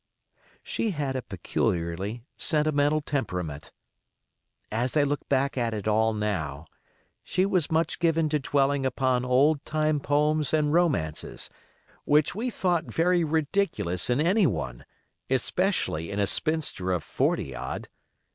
She 0.63 0.89
had 0.89 1.15
a 1.15 1.21
peculiarly 1.21 2.25
sentimental 2.35 3.01
temperament. 3.01 3.71
As 4.71 4.97
I 4.97 5.03
look 5.03 5.29
back 5.29 5.59
at 5.59 5.75
it 5.75 5.87
all 5.87 6.11
now, 6.15 6.65
she 7.23 7.45
was 7.45 7.69
much 7.69 7.99
given 7.99 8.27
to 8.29 8.39
dwelling 8.39 8.83
upon 8.83 9.23
old 9.23 9.63
time 9.63 9.99
poems 9.99 10.55
and 10.55 10.73
romances, 10.73 11.51
which 12.03 12.33
we 12.33 12.49
thought 12.49 12.85
very 12.85 13.23
ridiculous 13.23 14.09
in 14.09 14.19
any 14.19 14.47
one, 14.47 14.85
especially 15.29 16.09
in 16.09 16.19
a 16.19 16.25
spinster 16.25 16.91
of 16.91 17.03
forty 17.03 17.53
odd. 17.53 17.87